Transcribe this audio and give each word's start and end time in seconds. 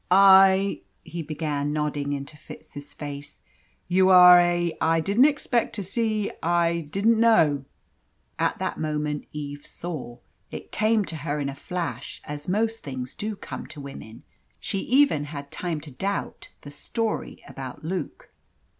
"I" 0.09 0.81
he 1.03 1.21
began, 1.21 1.71
nodding 1.73 2.11
into 2.11 2.35
Fitz's 2.35 2.91
face. 2.91 3.41
"You 3.87 4.09
are 4.09 4.39
eh? 4.39 4.71
I 4.81 4.99
didn't 4.99 5.25
expect 5.25 5.75
to 5.75 5.83
see 5.83 6.31
I 6.41 6.87
didn't 6.89 7.19
know" 7.19 7.65
At 8.49 8.57
that 8.57 8.79
moment 8.79 9.27
Eve 9.31 9.63
saw. 9.63 10.17
It 10.49 10.71
came 10.71 11.05
to 11.05 11.17
her 11.17 11.39
in 11.39 11.49
a 11.49 11.55
flash, 11.55 12.19
as 12.23 12.49
most 12.49 12.81
things 12.81 13.13
do 13.13 13.35
come 13.35 13.67
to 13.67 13.79
women. 13.79 14.23
She 14.59 14.79
even 14.79 15.25
had 15.25 15.51
time 15.51 15.79
to 15.81 15.91
doubt 15.91 16.49
the 16.61 16.71
story 16.71 17.43
about 17.47 17.83
Luke. 17.85 18.31